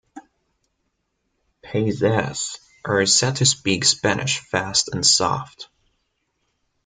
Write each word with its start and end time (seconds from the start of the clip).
Paisas 1.63 2.57
are 2.83 3.05
said 3.05 3.35
to 3.35 3.45
speak 3.45 3.85
Spanish 3.85 4.39
fast 4.39 4.89
and 4.91 5.05
soft. 5.05 5.69